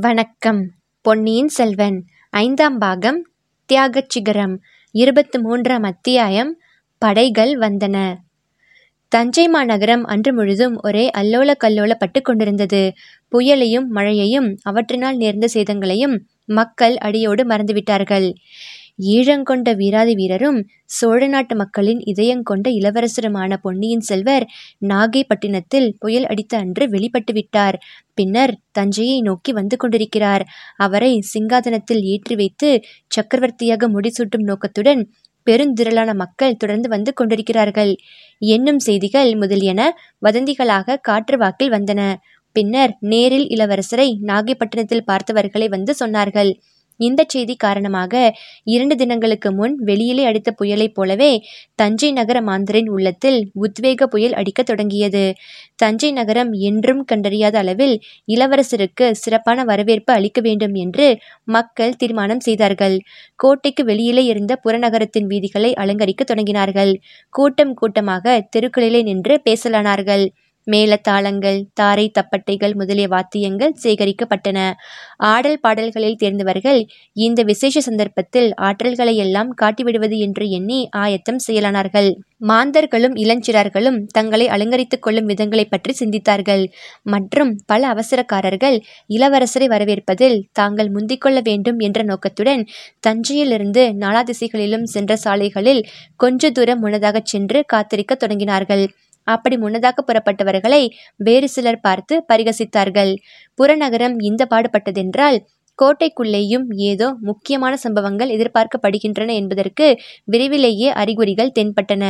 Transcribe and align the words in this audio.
வணக்கம். 0.00 0.70
பொன்னியின் 1.00 1.48
செல்வன் 1.48 2.04
ஐந்தாம் 2.30 2.78
பாகம் 2.78 3.28
தியாகச் 3.72 4.08
சிகரம் 4.08 4.60
இருபத்து 4.90 5.40
மூன்றாம் 5.40 5.82
அத்தியாயம் 5.82 6.58
படைகள் 6.98 7.58
வந்தன. 7.58 8.14
தஞ்சை 9.08 9.48
மாநகரம் 9.48 10.04
அன்று 10.04 10.34
முழுதும் 10.34 10.80
ஒரே 10.82 11.10
அல்லோல 11.18 11.54
கல்லோலப்பட்டு 11.64 12.22
கொண்டிருந்தது. 12.22 12.92
புயலையும் 13.32 13.86
மழையையும் 13.86 14.58
அவற்றினால் 14.70 15.16
நேர்ந்த 15.16 15.48
சேதங்களையும் 15.54 16.18
மக்கள் 16.44 16.96
அடியோடு 16.96 17.44
மறந்துவிட்டார்கள். 17.44 18.34
ஈழங்கொண்ட 18.98 19.68
வீராதி 19.76 20.14
வீரரும் 20.14 20.58
சோழ 20.84 21.20
நாட்டு 21.26 21.54
மக்களின் 21.56 22.00
இதயங்கொண்ட 22.12 22.66
இளவரசருமான 22.70 23.56
பொன்னியின் 23.56 24.00
செல்வர் 24.00 24.44
நாகைப்பட்டினத்தில் 24.88 25.88
புயல் 25.98 26.26
அடித்த 26.26 26.56
அன்று 26.58 26.86
வெளிப்பட்டுவிட்டார் 26.86 27.76
பின்னர் 28.14 28.54
தஞ்சையை 28.72 29.18
நோக்கி 29.20 29.52
வந்து 29.52 29.76
கொண்டிருக்கிறார். 29.76 30.44
அவரை 30.76 31.12
சிங்காதனத்தில் 31.34 32.02
ஏற்றி 32.04 32.36
வைத்து 32.36 32.70
சக்கரவர்த்தியாக 33.08 33.88
முடிசூட்டும் 33.88 34.46
நோக்கத்துடன் 34.46 35.02
பெருந்திரளான 35.46 36.10
மக்கள் 36.14 36.56
தொடர்ந்து 36.56 36.88
வந்து 36.88 37.12
கொண்டிருக்கிறார்கள். 37.14 37.92
என்னும் 38.42 38.78
செய்திகள் 38.78 39.30
முதலியன 39.34 39.80
வதந்திகளாக 40.26 40.98
காற்று 41.00 41.36
வாக்கில் 41.38 41.70
வந்தன. 41.70 42.02
பின்னர் 42.56 42.92
நேரில் 43.00 43.46
இளவரசரை 43.48 44.08
நாகைப்பட்டினத்தில் 44.22 45.06
பார்த்தவர்களை 45.06 45.68
வந்து 45.68 45.94
சொன்னார்கள். 46.00 46.50
இந்த 46.98 47.24
செய்தி 47.28 47.56
காரணமாக 47.56 48.12
இரண்டு 48.64 48.96
தினங்களுக்கு 48.96 49.52
முன் 49.52 49.74
வெளியிலே 49.74 50.24
அடித்த 50.24 50.54
புயலைப் 50.60 50.94
போலவே 50.94 51.32
தஞ்சை 51.74 52.12
நகர 52.12 52.38
மாந்தரின் 52.42 52.88
உள்ளத்தில் 52.88 53.50
உத்வேக 53.60 54.06
புயல் 54.06 54.32
அடிக்கத் 54.32 54.66
தொடங்கியது. 54.66 55.24
தஞ்சை 55.76 56.12
நகரம் 56.12 56.52
என்றும் 56.52 57.04
கண்டறியாத 57.12 57.56
அளவில் 57.56 57.94
இளவரசருக்கு 58.28 59.10
சிறப்பான 59.12 59.64
வரவேற்பு 59.64 60.12
அளிக்க 60.12 60.40
வேண்டும் 60.40 60.74
என்று 60.74 61.06
மக்கள் 61.44 61.96
தீர்மானம் 61.96 62.40
செய்தார்கள். 62.40 62.96
கோட்டைக்கு 63.36 63.84
வெளியிலே 63.84 64.24
இருந்த 64.24 64.60
புறநகரத்தின் 64.64 65.26
வீதிகளை 65.26 65.74
அலங்கரிக்க 65.74 66.24
தொடங்கினார்கள். 66.24 66.92
கூட்டம் 67.30 67.74
கூட்டமாக 67.74 68.48
தெருக்களிலே 68.56 69.02
நின்று 69.02 69.42
பேசலானார்கள். 69.44 70.26
மேளதாளங்கள் 70.72 71.60
தாரை 71.74 72.06
தப்பட்டைகள் 72.10 72.74
முதலிய 72.74 73.08
வாத்தியங்கள் 73.08 73.74
சேகரிக்கப்பட்டன. 73.82 74.58
ஆடல் 75.16 75.60
பாடல்களில் 75.60 76.16
தேர்ந்தவர்கள் 76.16 76.80
இந்த 77.12 77.42
விசேஷ 77.42 77.80
சந்தர்ப்பத்தில் 77.80 78.48
ஆற்றல்களை 78.60 79.14
எல்லாம் 79.16 79.54
காட்டிவிடுவது 79.62 80.18
என்று 80.18 80.50
எண்ணி 80.50 80.80
ஆயத்தம் 80.90 81.40
செய்யலானார்கள். 81.46 82.10
மாந்தர்களும் 82.48 83.14
இளஞ்சிறார்களும் 83.16 83.98
தங்களை 84.06 84.48
அலங்கரித்துக் 84.48 85.02
கொள்ளும் 85.02 85.28
விதங்களை 85.28 85.64
பற்றி 85.68 85.94
சிந்தித்தார்கள். 86.00 86.64
மற்றும் 87.02 87.52
பல 87.66 87.88
அவசரக்காரர்கள் 87.94 88.76
இளவரசரை 89.08 89.68
வரவேற்பதில் 89.68 90.38
தாங்கள் 90.52 90.90
முந்திக்கொள்ள 90.90 91.38
வேண்டும் 91.42 91.78
என்ற 91.78 92.02
நோக்கத்துடன் 92.02 92.62
தஞ்சையிலிருந்து 93.00 93.84
நாலா 94.00 94.22
திசைகளிலும் 94.22 94.86
சென்ற 94.86 95.16
சாலைகளில் 95.16 95.82
கொஞ்ச 96.16 96.50
தூரம் 96.50 96.78
முன்னதாகச் 96.78 97.26
சென்று 97.26 97.64
காத்திருக்க 97.66 98.14
தொடங்கினார்கள். 98.14 98.86
அப்படி 99.28 99.56
முன்னதாக 99.58 100.04
புறப்பட்டவர்களை 100.08 100.82
வேறு 101.20 101.48
சிலர் 101.48 101.80
பார்த்து 101.80 102.14
பரிகசித்தார்கள். 102.32 103.12
புறநகரம் 103.58 104.16
இந்த 104.20 104.42
பாடுபட்டதென்றால் 104.50 105.38
கோட்டைக்குள்ளேயும் 105.82 106.66
ஏதோ 106.76 107.14
முக்கியமான 107.20 107.76
சம்பவங்கள் 107.76 108.28
எதிர்பார்க்கப்படுகின்றன 108.28 109.34
என்பதற்கு 109.34 109.86
விரைவிலேயே 110.24 110.88
அறிகுறிகள் 110.88 111.54
தென்பட்டன. 111.58 112.04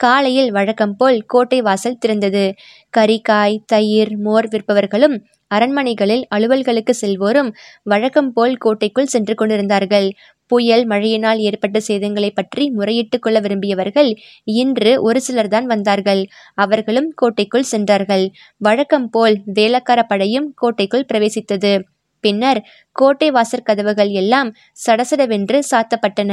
காலையில் 0.00 0.50
வழக்கம் 0.50 0.96
போல் 0.96 1.24
கோட்டை 1.26 1.62
வாசல் 1.62 2.00
திறந்தது. 2.06 2.44
கறிக்காய் 2.96 3.62
தயிர் 3.66 4.12
மோர் 4.18 4.48
விற்பவர்களும் 4.48 5.16
அரண்மனைகளில் 5.50 6.24
அலுவல்களுக்கு 6.34 6.92
செல்வோரும் 7.00 7.50
வழக்கம் 7.82 8.32
போல் 8.32 8.56
கோட்டைக்குள் 8.56 9.06
சென்று 9.06 9.34
கொண்டிருந்தார்கள். 9.34 10.08
புயல் 10.46 10.84
மழையினால் 10.86 11.38
ஏற்பட்ட 11.38 11.78
சேதங்களை 11.88 12.30
பற்றி 12.34 12.70
முறையிட்டுக் 12.70 13.22
கொள்ள 13.22 13.40
விரும்பியவர்கள் 13.40 14.10
இன்று 14.44 15.02
ஒரு 15.02 15.20
சிலர்தான் 15.28 15.64
வந்தார்கள். 15.64 16.22
அவர்களும் 16.54 17.12
கோட்டைக்குள் 17.14 17.62
சென்றார்கள். 17.62 18.26
வழக்கம் 18.56 19.10
போல் 19.10 19.36
வேலக்கார 19.54 20.02
படையும் 20.02 20.52
கோட்டைக்குள் 20.54 21.08
பிரவேசித்தது. 21.12 21.72
பின்னர் 22.24 22.60
கோட்டை 22.92 23.28
வாசற் 23.30 23.64
கதவுகள் 23.64 24.10
எல்லாம் 24.20 24.50
சடசடவென்று 24.86 25.58
சாத்தப்பட்டன. 25.70 26.32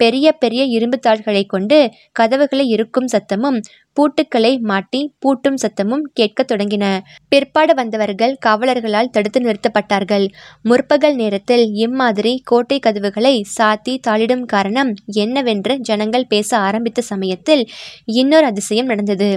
பெரிய 0.00 0.26
பெரிய 0.32 0.62
இரும்பு 0.76 0.98
தாள்களை 0.98 1.42
கொண்டு 1.44 1.78
கதவுகளை 2.12 2.66
இருக்கும் 2.66 3.08
சத்தமும் 3.12 3.58
பூட்டுக்களை 3.96 4.52
மாட்டி 4.60 5.00
பூட்டும் 5.20 5.58
சத்தமும் 5.62 6.04
கேட்கத் 6.12 6.50
தொடங்கின. 6.50 6.84
பிற்பாடு 7.28 7.74
வந்தவர்கள் 7.74 8.34
காவலர்களால் 8.46 9.12
தடுத்து 9.14 9.40
நிறுத்தப்பட்டார்கள். 9.40 10.26
முற்பகல் 10.62 11.14
நேரத்தில் 11.14 11.64
இம்மாதிரி 11.78 12.34
கோட்டை 12.44 12.78
கதவுகளை 12.78 13.34
சாத்தி 13.58 13.94
தாளிடும் 14.08 14.46
காரணம் 14.46 14.92
என்னவென்று 15.18 15.76
ஜனங்கள் 15.80 16.26
பேச 16.26 16.50
ஆரம்பித்த 16.68 17.02
சமயத்தில் 17.02 17.64
இன்னொரு 18.18 18.46
அதிசயம் 18.46 18.86
நடந்தது. 18.86 19.30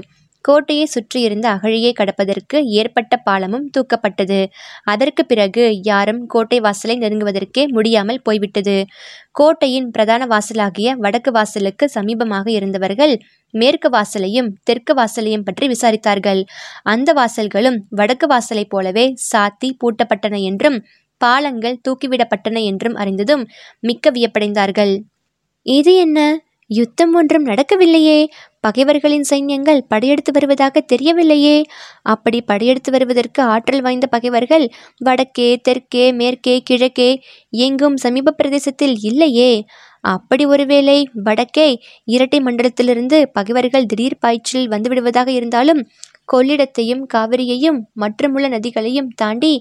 கோட்டையை 0.46 0.86
சுற்றியிருந்த 0.88 1.46
அகழியை 1.56 1.92
கடப்பதற்கு 1.94 2.58
ஏற்பட்ட 2.76 3.14
பாலமும் 3.26 3.68
தூக்கப்பட்டது. 3.76 4.40
அதற்கு 4.86 5.24
பிறகு 5.26 5.66
யாரும் 5.84 6.22
கோட்டை 6.28 6.60
வாசலை 6.60 6.96
நெருங்குவதற்கே 6.98 7.64
முடியாமல் 7.72 8.24
போய்விட்டது. 8.24 8.78
கோட்டையின் 9.32 9.90
பிரதான 9.92 10.24
வாசலாகிய 10.28 10.96
வடக்கு 10.98 11.32
வாசலுக்கு 11.32 11.88
சமீபமாக 11.96 12.48
இருந்தவர்கள் 12.52 13.14
மேற்கு 13.54 13.90
வாசலையும் 13.90 14.50
தெற்கு 14.64 14.94
வாசலையும் 14.94 15.46
பற்றி 15.46 15.68
விசாரித்தார்கள். 15.68 16.42
அந்த 16.86 17.10
வாசல்களும் 17.14 17.80
வடக்கு 17.92 18.28
வாசலைப் 18.28 18.72
போலவே 18.72 19.06
சாத்தி 19.32 19.72
பூட்டப்பட்டன 19.82 20.42
என்றும் 20.50 20.80
பாலங்கள் 21.22 21.82
தூக்கிவிடப்பட்டன 21.88 22.60
என்றும் 22.66 22.96
அறிந்ததும் 22.96 23.44
மிக்க 23.84 24.12
வியப்படைந்தார்கள். 24.12 24.94
இது 25.66 25.92
என்ன? 25.98 26.20
யுத்தம் 26.70 27.14
ஒன்றும் 27.14 27.46
நடக்கவில்லையே! 27.50 28.20
பகைவர்களின் 28.64 29.26
சைன்யங்கள் 29.30 29.82
படையெடுத்து 29.88 30.32
வருவதாக 30.32 30.84
தெரியவில்லையே. 30.94 31.58
அப்படி 32.14 32.40
படையெடுத்து 32.42 32.92
வருவதற்கு 32.92 33.42
ஆற்றல் 33.44 33.82
வாய்ந்த 33.82 34.08
பகைவர்கள் 34.08 34.66
வடக்கே 35.00 35.50
தெற்கே 35.68 36.06
மேற்கே 36.14 36.56
கிழக்கே 36.62 37.10
எங்கும் 37.50 37.98
சமீப 37.98 38.32
பிரதேசத்தில் 38.32 38.96
இல்லையே. 39.02 39.52
அப்படி 40.06 40.44
ஒருவேளை 40.46 40.98
வடக்கே 41.24 41.68
இரட்டை 42.06 42.40
மண்டலத்திலிருந்து 42.40 43.18
பகைவர்கள் 43.34 43.86
திடீர் 43.86 44.18
பாய்ச்சல் 44.20 44.70
வந்துவிடுவதாக 44.70 45.28
இருந்தாலும் 45.28 45.82
கொள்ளிடத்தையும் 46.34 47.04
காவிரியையும் 47.14 47.80
மற்றுமுள்ள 47.94 48.48
நதிகளையும் 48.48 49.10
தாண்டி 49.16 49.54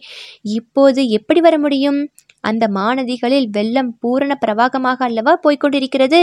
இப்போது 0.56 1.00
எப்படி 1.09 1.41
வர 1.41 1.55
முடியும்? 1.59 1.99
அந்த 2.41 2.65
மாநதிகளில் 2.75 3.49
வெள்ளம் 3.50 3.91
பூரண 3.99 4.32
பிரவாகமாக 4.44 5.05
அல்லவா 5.05 5.32
போய்கொண்டிருக்கிறது 5.43 6.21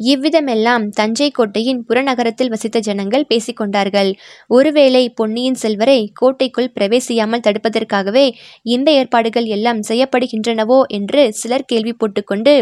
இவ்விதமெல்லாம் 0.00 0.84
தஞ்சை 0.90 1.26
கோட்டையின் 1.30 1.82
புறநகரத்தில் 1.88 2.50
வசித்த 2.50 2.78
ஜனங்கள் 2.80 3.26
பேசிக்கொண்டார்கள் 3.28 4.10
ஒருவேளை 4.48 5.02
பொன்னியின் 5.14 5.54
செல்வரை 5.54 6.00
கோட்டைக்குள் 6.14 6.72
பிரவேசியாமல் 6.74 7.44
தடுப்பதற்காகவே 7.46 8.24
இந்த 8.66 8.88
ஏற்பாடுகள் 8.92 9.46
எல்லாம் 9.56 9.82
செய்யப்படுகின்றனவோ 9.88 10.78
என்று 10.90 11.22
சிலர் 11.32 11.66
கேள்வி 11.66 11.92
போட்டுக்கொண்டு 11.92 12.54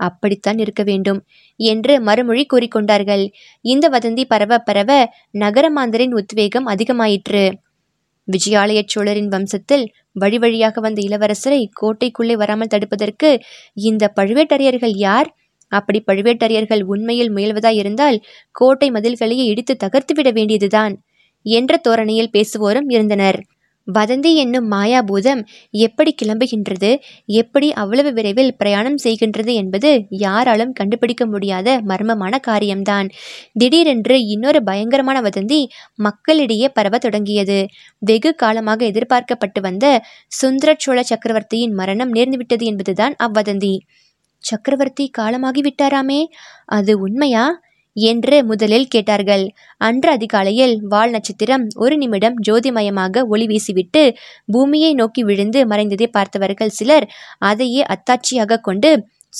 அப்படித்தான் 0.00 0.58
இருக்க 0.58 0.82
வேண்டும் 0.82 1.20
என்று 1.60 1.94
மறுமொழி 2.00 2.44
கூறிக்கொண்டார்கள் 2.46 3.24
இந்த 3.64 3.84
வதந்தி 3.88 4.24
பரவ 4.28 4.58
பரவ 4.58 4.90
நகரமாந்தரின் 5.38 6.14
உத்வேகம் 6.14 6.68
அதிகமாயிற்று. 6.68 7.42
விஜயாலய 8.28 8.80
சோழரின் 8.86 9.30
வம்சத்தில் 9.34 9.84
வழி 10.16 10.38
வழியாக 10.38 10.80
வந்த 10.80 11.00
இளவரசரை 11.02 11.60
கோட்டைக்குள்ளே 11.80 12.34
வராமல் 12.34 12.72
தடுப்பதற்கு 12.74 13.30
இந்த 13.82 14.12
பழுவேட்டரையர்கள் 14.16 14.96
யார்? 15.00 15.28
அப்படி 15.68 16.02
பழுவேட்டரையர்கள் 16.06 16.82
உண்மையில் 16.82 17.34
முயல்வதாயிருந்தால் 17.34 18.18
கோட்டை 18.50 18.90
மதில்களையே 18.90 19.44
இடித்து 19.44 19.76
தகர்த்துவிட 19.84 20.32
வேண்டியதுதான் 20.32 20.96
என்ற 21.42 21.76
தோரணையில் 21.76 22.34
பேசுவோரும் 22.36 22.88
இருந்தனர். 22.88 23.40
வதந்தி 23.88 24.34
என்னும் 24.34 24.72
மாயாபூதம் 24.72 25.40
எப்படி 25.70 26.14
கிளம்புகின்றது 26.14 26.90
எப்படி 27.24 27.72
அவ்வளவு 27.72 28.12
விரைவில் 28.12 28.56
பிரயாணம் 28.56 28.98
செய்கின்றது 29.04 29.52
என்பது 29.54 29.90
யாராலும் 30.08 30.72
கண்டுபிடிக்க 30.72 31.26
முடியாத 31.26 31.80
மர்மமான 31.88 32.38
காரியம்தான். 32.38 33.08
திடீரென்று 33.52 34.26
இன்னொரு 34.26 34.62
பயங்கரமான 34.62 35.20
வதந்தி 35.20 35.60
மக்களிடையே 35.94 36.68
பரவ 36.68 36.98
தொடங்கியது. 36.98 37.58
வெகு 37.98 38.34
காலமாக 38.34 38.84
எதிர்பார்க்கப்பட்டு 38.84 39.60
வந்த 39.60 39.86
சுந்தர 40.26 40.74
சோழ 40.78 41.02
சக்கரவர்த்தியின் 41.02 41.72
மரணம் 41.72 42.14
நேர்ந்துவிட்டது 42.14 42.62
என்பதுதான் 42.62 43.16
அவ்வதந்தி. 43.18 43.74
சக்கரவர்த்தி 44.44 45.10
காலமாகிவிட்டாராமே? 45.18 46.20
அது 46.64 46.98
உண்மையா? 46.98 47.60
என்று 47.96 48.44
முதலில் 48.44 48.88
கேட்டார்கள். 48.88 49.44
அன்று 49.76 50.10
அதிகாலையில் 50.10 50.80
வால் 50.82 51.10
நட்சத்திரம் 51.10 51.66
ஒரு 51.74 51.96
நிமிடம் 51.96 52.36
ஜோதிமயமாக 52.48 53.24
ஒளி 53.26 53.46
வீசிவிட்டு 53.46 54.02
பூமியை 54.46 54.94
நோக்கி 54.94 55.22
விழுந்து 55.22 55.66
மறைந்ததை 55.66 56.06
பார்த்தவர்கள் 56.06 56.68
சிலர் 56.68 57.06
அதையே 57.38 57.84
அத்தாட்சியாக 57.84 58.60
கொண்டு 58.60 58.90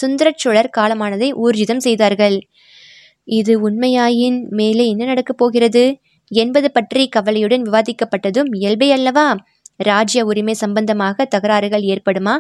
சுந்தரச்சோழர் 0.03 0.75
காலமானதை 0.77 1.29
ஊர்ஜிதம் 1.45 1.77
செய்தார்கள். 1.77 2.37
இது 3.25 3.71
உண்மையாயின் 3.71 4.49
மேலே 4.49 4.89
என்ன 4.89 5.05
நடக்கப் 5.05 5.39
போகிறது? 5.39 5.85
என்பது 6.31 6.71
பற்றி 6.71 7.09
கவலையுடன் 7.09 7.63
விவாதிக்கப்பட்டதும் 7.63 8.51
இயல்பே 8.53 8.93
அல்லவா? 8.93 9.29
ராஜ்ய 9.81 10.25
உரிமை 10.25 10.55
சம்பந்தமாக 10.55 11.27
தகராறுகள் 11.35 11.85
ஏற்படுமா? 11.85 12.35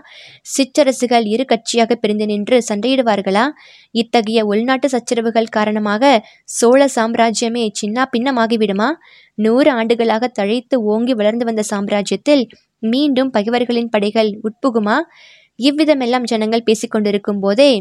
சிற்றரசுகள் 0.46 1.26
இரு 1.26 1.44
கட்சியாக 1.44 1.92
பிரிந்து 1.94 2.26
நின்று 2.26 2.56
சண்டையிடுவார்களா? 2.68 3.44
இத்தகைய 3.94 4.42
உள்நாட்டு 4.44 4.88
சச்சரவுகள் 4.88 5.48
காரணமாக 5.48 6.12
சோழ 6.44 6.88
சாம்ராஜ்யமே 6.96 7.64
சின்னா 7.80 8.04
பின்னமாகிவிடுமா? 8.12 8.88
நூறு 9.34 9.70
ஆண்டுகளாக 9.70 10.32
தழைத்து 10.40 10.76
ஓங்கி 10.84 11.14
வளர்ந்து 11.14 11.44
வந்த 11.44 11.64
சாம்ராஜ்யத்தில் 11.70 12.44
மீண்டும் 12.82 13.30
பகைவர்களின் 13.30 13.88
படைகள் 13.88 14.32
உட்புகுமா? 14.42 14.96
இவ்விதமெல்லாம் 15.58 16.22
ஜனங்கள் 16.22 16.66
பேசிக்கொண்டிருக்கும் 16.66 17.40
போதே 17.40 17.72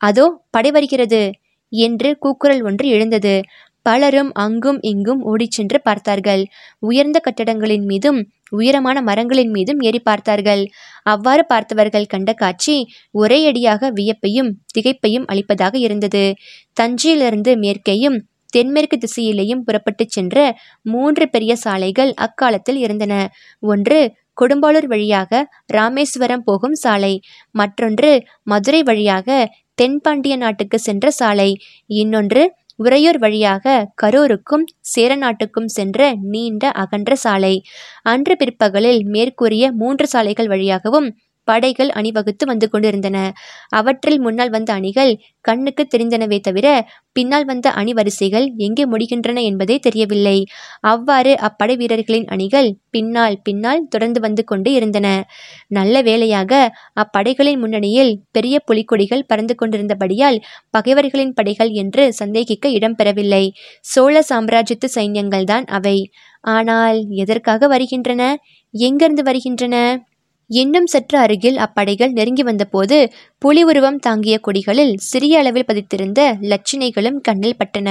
அதோ 0.00 0.26
படை 0.50 0.70
வருகிறது 0.70 1.22
என்று 1.72 2.10
கூக்குரல் 2.18 2.62
ஒன்று 2.62 2.86
எழுந்தது. 2.88 3.34
பலரும் 3.86 4.30
அங்கும் 4.34 4.78
இங்கும் 4.82 5.20
ஓடிச் 5.22 5.50
சென்று 5.50 5.78
பார்த்தார்கள். 5.80 6.42
உயர்ந்த 6.78 7.18
கட்டடங்களின் 7.26 7.84
மீதும் 7.84 8.18
உயரமான 8.50 9.02
மரங்களின் 9.02 9.50
மீதும் 9.50 9.80
ஏறி 9.80 10.00
பார்த்தார்கள். 10.00 10.62
அவ்வாறு 11.02 11.46
பார்த்தவர்கள் 11.46 12.06
கண்ட 12.06 12.32
காட்சி 12.32 12.76
ஒரே 13.10 13.38
அடியாக 13.46 13.90
வியப்பையும் 13.90 14.50
திகைப்பையும் 14.74 15.26
அளிப்பதாக 15.26 15.74
இருந்தது. 15.78 16.24
தஞ்சையிலிருந்து 16.72 17.54
மேற்கேயும் 17.56 18.18
தென்மேற்கு 18.52 18.96
திசையிலேயும் 18.98 19.64
புறப்பட்டுச் 19.64 20.10
சென்ற 20.10 20.36
மூன்று 20.82 21.24
பெரிய 21.28 21.52
சாலைகள் 21.56 22.12
அக்காலத்தில் 22.16 22.76
இருந்தன. 22.76 23.14
ஒன்று 23.62 23.98
கொடும்பாளூர் 24.40 24.86
வழியாக 24.86 25.40
ராமேஸ்வரம் 25.66 26.44
போகும் 26.44 26.74
சாலை 26.74 27.14
மற்றொன்று 27.50 28.10
மதுரை 28.42 28.82
வழியாக 28.82 29.28
தென்பாண்டிய 29.74 30.36
நாட்டுக்கு 30.36 30.78
சென்ற 30.78 31.10
சாலை 31.10 31.50
இன்னொன்று 31.86 32.42
உறையூர் 32.80 33.18
வழியாக 33.18 33.64
கரூருக்கும் 34.02 34.64
சேரநாட்டுக்கும் 34.92 35.70
சென்ற 35.76 35.98
நீண்ட 36.30 36.64
அகன்ற 36.82 37.14
சாலை. 37.14 37.54
அன்று 38.02 38.34
பிற்பகலில் 38.36 39.02
மேற்கூறிய 39.06 39.64
மூன்று 39.72 40.06
சாலைகள் 40.06 40.48
வழியாகவும் 40.48 41.08
படைகள் 41.48 41.90
அணிவகுத்து 41.90 42.44
வந்து 42.46 42.66
கொண்டிருந்தன. 42.68 43.16
அவற்றில் 43.70 44.20
முன்னால் 44.20 44.50
வந்த 44.50 44.70
அணிகள் 44.72 45.12
கண்ணுக்கு 45.40 45.82
தெரிந்தனவே 45.86 46.38
தவிர 46.40 46.66
பின்னால் 47.12 47.44
வந்த 47.44 47.68
அணிவரிசைகள் 47.70 48.46
எங்கே 48.56 48.84
முடிகின்றன 48.86 49.42
என்பதே 49.42 49.78
தெரியவில்லை. 49.78 50.36
அவ்வாறு 50.80 51.32
அப்படை 51.40 51.76
வீரர்களின் 51.76 52.26
அணிகள் 52.26 52.68
பின்னால் 52.90 53.38
பின்னால் 53.42 53.86
தொடர்ந்து 53.88 54.20
வந்து 54.20 54.44
கொண்டு 54.44 54.72
இருந்தன. 54.72 55.06
நல்ல 55.68 56.02
வேளையாக 56.02 56.52
அப்படைகளின் 56.94 57.58
முன்னணியில் 57.58 58.20
பெரிய 58.32 58.56
புலிக்கொடிகள் 58.66 59.26
பறந்து 59.26 59.54
கொண்டிருந்தபடியால் 59.54 60.38
பகைவர்களின் 60.70 61.32
படைகள் 61.32 61.72
என்று 61.74 62.12
சந்தேகிக்க 62.12 62.68
இடம்பெறவில்லை 62.68 63.44
சோழ 63.84 64.24
சாம்ராஜ்யத்து 64.30 64.88
சைன்யங்கள்தான் 64.94 65.66
அவை. 65.70 65.98
ஆனால் 66.48 66.98
எதற்காக 67.16 67.66
வருகின்றன? 67.66 68.22
எங்கிருந்து 68.74 69.22
வருகின்றன? 69.22 69.76
இன்னும் 70.50 70.86
சற்று 70.86 71.16
அருகில் 71.18 71.58
அப்படைகள் 71.58 72.12
நெருங்கி 72.12 72.42
வந்தபோது 72.42 72.96
புலி 73.38 73.62
உருவம் 73.64 73.98
தாங்கிய 73.98 74.36
கொடிகளில் 74.46 74.94
சிறிய 75.00 75.38
அளவில் 75.38 75.68
பதித்திருந்த 75.68 76.20
லட்சினைகளும் 76.42 77.20
கண்ணில் 77.20 77.58
பட்டன. 77.58 77.88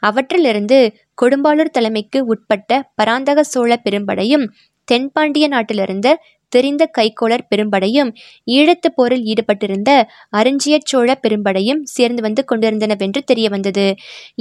அவற்றிலிருந்து 0.00 0.78
கொடும்பாளூர் 1.22 1.74
தலைமைக்கு 1.78 2.20
உட்பட்ட 2.26 2.82
பராந்தக 2.94 3.44
சோழ 3.44 3.70
பெரும்படையும் 3.84 4.46
தென்பாண்டிய 4.88 5.46
நாட்டிலிருந்த 5.48 6.08
தெரிந்த 6.52 6.84
கைக்கோளர் 6.98 7.44
பெரும்படையும் 7.50 8.08
ஈழத்து 8.50 8.88
போரில் 8.94 9.24
ஈடுபட்டிருந்த 9.24 9.90
அருஞ்சிய 10.30 10.76
சோழ 10.82 11.08
பெரும்படையும் 11.22 11.82
சேர்ந்து 11.88 12.22
வந்து 12.22 12.42
கொண்டிருந்தனவென்று 12.44 13.20
தெரிய 13.24 13.48
வந்தது 13.48 13.86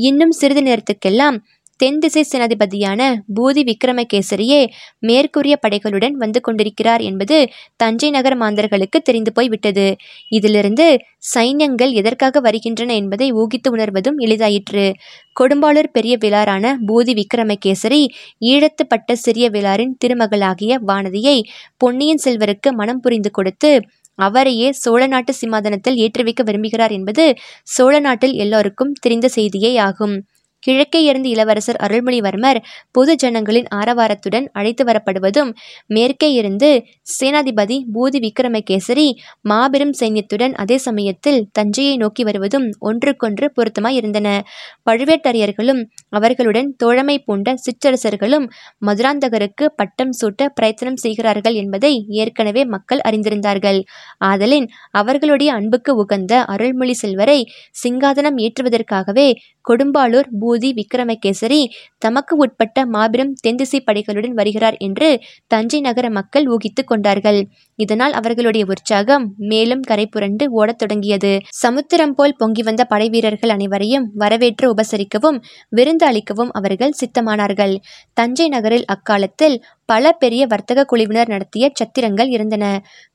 இன்னும் 0.01 0.31
சிறிது 0.31 0.61
நேரத்துக்கெல்லாம் 0.61 1.37
தென் 1.79 1.99
திசை 1.99 2.21
சேனாதிபதியான 2.31 3.01
பூதி 3.35 3.61
விக்ரமகேசரியே 3.69 4.61
மேற்கூறிய 4.99 5.55
படைகளுடன் 5.61 6.15
வந்து 6.17 6.39
கொண்டிருக்கிறார் 6.41 7.01
என்பது 7.01 7.37
தஞ்சை 7.75 8.09
நகர 8.09 8.35
மாந்தர்களுக்கு 8.35 8.99
தெரிந்து 8.99 9.31
போய் 9.33 9.49
விட்டது 9.49 9.85
இதிலிருந்து 10.29 10.87
சைன்யங்கள் 11.33 11.91
எதற்காக 11.91 12.39
வருகின்றன 12.39 12.93
என்பதை 12.93 13.27
ஊகித்து 13.33 13.69
உணர்வதும் 13.69 14.17
எளிதாயிற்று. 14.19 14.85
கொடும்பாளூர் 15.35 15.89
பெரிய 15.91 16.15
விழாரான 16.19 16.73
பூதி 16.87 17.13
விக்ரமகேசரி 17.13 18.01
ஈழத்துப்பட்ட 18.45 19.15
சிறிய 19.15 19.47
விழாரின் 19.49 19.95
திருமகளாகிய 20.05 20.79
வானதியை 20.87 21.37
பொன்னியின் 21.77 22.23
செல்வருக்கு 22.25 22.71
மனம் 22.71 22.99
புரிந்து 22.99 23.31
கொடுத்து 23.31 23.71
அவரையே 24.19 24.69
சோழ 24.73 25.01
நாட்டு 25.07 25.33
சிம்மாதனத்தில் 25.33 25.99
ஏற்றுவிக்க 26.05 26.43
விரும்புகிறார் 26.43 26.91
என்பது 26.91 27.25
சோழ 27.63 27.93
நாட்டில் 27.99 28.35
எல்லோருக்கும் 28.35 28.91
தெரிந்த 28.99 29.27
செய்தியே 29.27 29.71
ஆகும். 29.77 30.15
கிழக்கே 30.63 31.01
இருந்து 31.03 31.29
இளவரசர் 31.29 31.79
அருள்மொழிவர்மர் 31.85 32.59
பொது 32.91 33.13
ஜனங்களின் 33.15 33.67
ஆரவாரத்துடன் 33.75 34.47
அழைத்து 34.51 34.83
வரப்படுவதும் 34.83 35.51
மேற்கே 35.87 36.29
இருந்து 36.31 36.69
சேனாதிபதி 37.19 37.77
பூதி 37.93 38.19
விக்ரமகேசரி 38.19 39.07
மாபெரும் 39.41 39.93
சைன்யத்துடன் 39.99 40.53
அதே 40.55 40.77
சமயத்தில் 40.77 41.39
தஞ்சையை 41.51 41.95
நோக்கி 41.97 42.23
வருவதும் 42.23 42.67
ஒன்றுக்கொன்று 42.79 43.47
பொருத்தமாய் 43.53 43.97
இருந்தன. 43.97 44.27
பழுவேட்டரையர்களும் 44.89 45.81
அவர்களுடன் 46.09 46.69
தோழமை 46.75 47.15
பூண்ட 47.19 47.55
சிற்றரசர்களும் 47.65 48.45
மதுராந்தகருக்கு 48.85 49.65
பட்டம் 49.75 50.13
சூட்ட 50.21 50.49
பிரயத்தனம் 50.49 50.95
செய்கிறார்கள் 50.95 51.53
என்பதை 51.53 51.93
ஏற்கனவே 52.21 52.63
மக்கள் 52.65 53.03
அறிந்திருந்தார்கள். 53.07 53.79
ஆதலின் 54.25 54.67
அவர்களுடைய 54.91 55.49
அன்புக்கு 55.53 55.91
உகந்த 55.95 56.33
அருள்மொழி 56.45 56.95
செல்வரை 56.95 57.39
சிங்காதனம் 57.83 58.37
ஏற்றுவதற்காகவே 58.39 59.27
கொடும்பாளூர் 59.69 60.29
பூதி 60.41 60.69
விக்ரமகேசரி 60.79 61.61
தமக்கு 61.97 62.35
உட்பட்ட 62.37 62.85
மாபெரும் 62.85 63.33
தென்திசை 63.41 63.83
படைகளுடன் 63.85 64.35
வருகிறார் 64.39 64.77
என்று 64.77 65.09
தஞ்சை 65.47 65.81
நகர 65.81 66.09
மக்கள் 66.09 66.47
ஊகித்துக் 66.47 66.87
கொண்டார்கள். 66.87 67.39
இதனால் 67.75 68.13
அவர்களுடைய 68.13 68.65
உற்சாகம் 68.67 69.25
மேலும் 69.37 69.81
கரை 69.81 70.05
புரண்டு 70.07 70.45
ஓடத் 70.51 70.77
தொடங்கியது. 70.77 71.31
சமுத்திரம் 71.63 72.13
போல் 72.13 72.35
பொங்கி 72.37 72.63
வந்த 72.63 72.83
படைவீரர்கள் 72.83 73.49
அனைவரையும் 73.49 74.07
வரவேற்று 74.15 74.67
உபசரிக்கவும் 74.73 75.39
விருந்து 75.69 76.05
அளிக்கவும் 76.05 76.51
அவர்கள் 76.51 76.97
சித்தமானார்கள். 77.01 77.75
தஞ்சை 78.13 78.47
நகரில் 78.47 78.85
அக்காலத்தில் 78.85 79.57
பல 79.85 80.11
பெரிய 80.11 80.43
வர்த்தக 80.47 80.83
குழுவினர் 80.83 81.27
நடத்திய 81.27 81.71
சத்திரங்கள் 81.79 82.29
இருந்தன. 82.29 82.65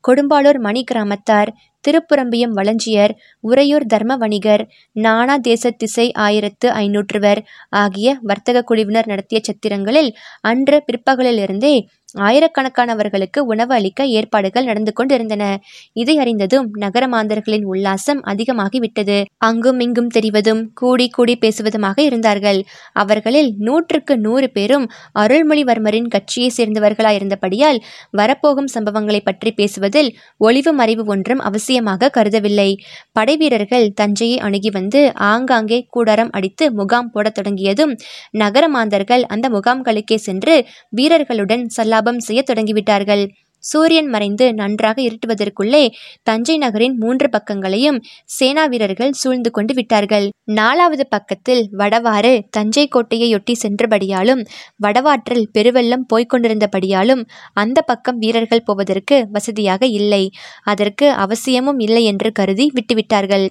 கொடும்பாளூர் 0.08 0.58
மணி 0.58 0.84
கிராமத்தார் 0.84 1.50
திருப்புரம்பியம் 1.84 2.54
வளஞ்சியர் 2.54 3.12
உறையூர் 3.44 3.86
தர்ம 3.86 4.12
வணிகர் 4.16 4.64
நானா 4.96 5.36
தேசத்திசை 5.42 6.06
ஆயிரத்து 6.18 6.68
ஐநூற்றுவர் 6.76 7.40
ஆகிய 7.76 8.16
வர்த்தக 8.22 8.64
குழுவினர் 8.64 9.06
நடத்திய 9.06 9.40
சத்திரங்களில் 9.42 10.10
அன்று 10.44 10.78
பிற்பகலிலிருந்தே 10.86 11.74
ஆயிரக்கணக்கானவர்களுக்கு 12.14 13.38
உணவு 13.38 13.74
அளிக்க 13.74 14.06
ஏற்பாடுகள் 14.06 14.64
நடந்து 14.64 14.92
கொண்டிருந்தன. 14.92 15.44
இதை 15.92 16.18
அறிந்ததும் 16.18 16.68
நகர 16.74 17.08
மாந்தர்களின் 17.08 17.66
உல்லாசம் 17.66 18.20
அதிகமாகிவிட்டது. 18.24 19.24
அங்கும் 19.38 19.80
இங்கும் 19.80 20.06
தெரிவதும் 20.06 20.62
கூடி 20.74 21.08
கூடி 21.08 21.38
பேசுவதுமாக 21.40 21.98
இருந்தார்கள். 22.00 22.60
அவர்களில் 22.92 23.54
நூற்றுக்கு 23.58 24.18
நூறு 24.18 24.50
பேரும் 24.50 24.86
அருள்மொழிவர்மரின் 25.18 26.08
கட்சியை 26.08 26.50
சேர்ந்தவர்களாயிருந்தபடியால் 26.56 27.80
வரப்போகும் 28.10 28.72
சம்பவங்களை 28.74 29.20
பற்றி 29.24 29.52
பேசுவதில் 29.52 30.10
ஒளிவு 30.38 30.72
மறைவு 30.72 31.04
ஒன்றும் 31.04 31.40
அவசியமாக 31.40 32.10
கருதவில்லை. 32.10 32.70
படைவீரர்கள் 33.12 33.92
தஞ்சையை 33.92 34.38
அணுகி 34.38 34.70
வந்து 34.70 35.12
ஆங்காங்கே 35.14 35.86
கூடாரம் 35.90 36.30
அடித்து 36.30 36.72
முகாம் 36.72 37.10
போடத் 37.10 37.34
தொடங்கியதும் 37.34 37.92
நகர 38.30 38.64
மாந்தர்கள் 38.68 39.22
அந்த 39.26 39.48
முகாம்களுக்கே 39.48 40.14
சென்று 40.14 40.54
வீரர்களுடன் 40.90 41.64
ஜபம் 42.04 42.24
செய்ய 42.28 42.40
தொடங்கிவிட்டார்கள். 42.46 43.24
சூரியன் 43.64 44.08
மறைந்து 44.14 44.46
நன்றாக 44.54 44.98
இருட்டுவதற்குள்ளே 45.02 45.82
தஞ்சை 46.22 46.56
நகரின் 46.58 46.96
மூன்று 47.02 47.26
பக்கங்களையும் 47.28 47.98
சேனா 48.34 48.64
வீரர்கள் 48.66 49.16
சூழ்ந்து 49.20 49.50
கொண்டு 49.50 49.74
விட்டார்கள். 49.74 50.26
நாலாவது 50.58 51.04
பக்கத்தில் 51.08 51.62
வடவாறு 51.78 52.32
தஞ்சை 52.56 52.84
கோட்டையொட்டி 52.88 53.54
சென்றபடியாலும் 53.62 54.42
வடவாற்றில் 54.84 55.48
பெருவெள்ளம் 55.56 56.06
போய்க் 56.06 56.32
கொண்டிருந்தபடியாலும் 56.32 57.22
அந்த 57.62 57.80
பக்கம் 57.82 58.18
வீரர்கள் 58.18 58.66
போவதற்கு 58.68 59.18
வசதியாக 59.36 59.86
இல்லை. 60.00 60.24
அதற்கு 60.64 61.08
அவசியமும் 61.24 61.82
இல்லை 61.86 62.04
என்று 62.04 62.30
கருதி 62.32 62.68
விட்டுவிட்டார்கள். 62.76 63.46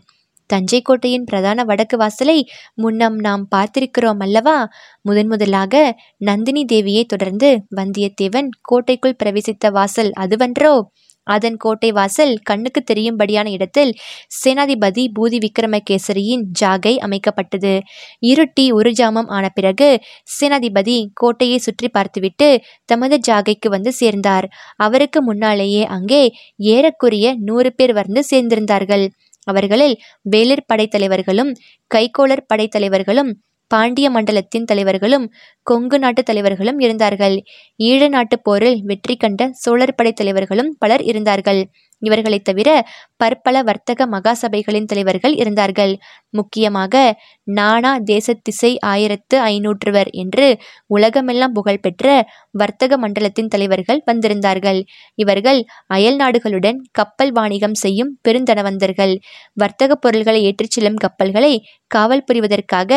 தஞ்சை 0.45 0.81
கோட்டையின் 0.81 1.23
பிரதான 1.23 1.63
வடக்கு 1.63 1.97
வாசலை 1.97 2.37
முன்னம் 2.73 3.15
நாம் 3.19 3.47
பார்த்திருக்கிறோம் 3.55 4.19
அல்லவா? 4.19 4.57
முதன் 5.01 5.27
முதலாக 5.27 5.97
நந்தினி 6.17 6.65
தேவியை 6.65 7.03
தொடர்ந்து 7.05 7.51
வந்தியத்தேவன் 7.75 8.49
கோட்டைக்குள் 8.61 9.19
பிரவேசித்த 9.23 9.71
வாசல் 9.71 10.11
அதுவன்றோ? 10.19 10.75
அதன் 11.27 11.57
கோட்டை 11.57 11.91
வாசல் 11.91 12.33
கண்ணுக்கு 12.43 12.83
தெரியும்படியான 12.83 13.47
இடத்தில் 13.49 13.91
சேனாதிபதி 14.39 15.03
பூதி 15.19 15.37
விக்ரமகேசரியின் 15.37 16.43
ஜாகை 16.61 16.93
அமைக்கப்பட்டது. 17.05 17.73
இருட்டி 18.21 18.65
ஒரு 18.73 18.91
ஜாமம் 18.91 19.27
ஆன 19.27 19.49
பிறகு 19.49 19.89
சேனாதிபதி 20.41 20.97
கோட்டையை 21.13 21.57
சுற்றி 21.57 21.89
பார்த்துவிட்டு 21.89 22.49
தமது 22.85 23.17
ஜாகைக்கு 23.27 23.69
வந்து 23.69 23.93
சேர்ந்தார். 23.93 24.47
அவருக்கு 24.75 25.21
முன்னாலேயே 25.21 25.85
அங்கே 25.85 26.23
ஏறக்குறைய 26.55 27.35
நூறு 27.37 27.71
பேர் 27.73 27.93
வந்து 27.93 28.23
சேர்ந்திருந்தார்கள். 28.31 29.05
அவர்களில் 29.43 29.95
வேளிர் 30.31 30.67
படைத்தலைவர்களும் 30.73 31.51
கைக்கோளர் 31.91 32.47
படைத்தலைவர்களும் 32.53 33.31
பாண்டிய 33.73 34.07
மண்டலத்தின் 34.09 34.65
தலைவர்களும் 34.65 35.25
கொங்கு 35.67 35.97
நாட்டு 35.99 36.23
தலைவர்களும் 36.23 36.79
இருந்தார்கள். 36.79 37.35
ஈழ 37.83 38.09
நாட்டுப் 38.09 38.43
போரில் 38.43 38.83
வெற்றி 38.83 39.15
கண்ட 39.15 39.49
சோழர் 39.53 39.95
படை 39.95 40.13
தலைவர்களும் 40.13 40.75
பலர் 40.79 41.03
இருந்தார்கள். 41.03 41.61
இவர்களைத் 42.01 42.43
தவிர 42.43 42.69
பற்பல 43.17 43.61
வர்த்தக 43.61 44.05
மகாசபைகளின் 44.07 44.85
தலைவர்கள் 44.85 45.35
இருந்தார்கள். 45.35 45.93
முக்கியமாக 46.29 46.93
நானா 47.49 47.97
தேசத்திசை 48.03 48.71
ஆயிரத்து 48.85 49.35
ஐநூற்றுவர் 49.43 50.09
என்று 50.15 50.47
உலகமெல்லாம் 50.87 51.51
புகழ்பெற்ற 51.51 52.07
வர்த்தக 52.51 52.97
மண்டலத்தின் 52.97 53.47
தலைவர்கள் 53.47 54.03
வந்திருந்தார்கள். 54.11 54.79
இவர்கள் 55.17 55.59
அயல் 55.87 56.17
நாடுகளுடன் 56.17 56.79
கப்பல் 56.91 57.31
வாணிகம் 57.31 57.73
செய்யும் 57.73 58.13
பெருந்தனவந்தர்கள். 58.27 59.15
வர்த்தக 59.53 59.95
பொருள்களை 59.95 60.43
ஏற்றிச் 60.43 60.75
செல்லும் 60.75 60.95
கப்பல்களை 60.95 61.53
காவல் 61.87 62.25
புரிவதற்காக 62.27 62.91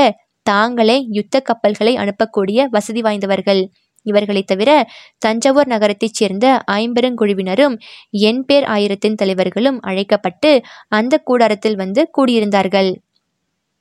தாங்களே 0.51 0.97
யுத்த 1.09 1.41
கப்பல்களை 1.41 1.95
அனுப்பக்கூடிய 1.97 2.67
வசதி 2.71 3.01
வாய்ந்தவர்கள். 3.01 3.63
இவர்களைத் 4.07 4.47
தவிர 4.47 4.71
தஞ்சாவூர் 5.19 5.67
நகரத்தைச் 5.67 6.15
சேர்ந்த 6.15 6.63
ஐம்பெருங்குழுவினரும் 6.73 7.75
எண் 8.11 8.45
பேர் 8.45 8.65
ஆயிரத்தின் 8.65 9.15
தலைவர்களும் 9.15 9.81
அழைக்கப்பட்டு 9.81 10.51
அந்த 10.89 11.19
கூடாரத்தில் 11.19 11.77
வந்து 11.77 12.03
கூடியிருந்தார்கள். 12.19 12.91